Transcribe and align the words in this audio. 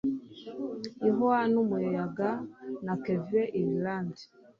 ihwa 1.09 1.39
n'umuyaga. 1.51 2.29
na 2.85 2.93
kevin 3.03 3.47
irilande 3.59 4.23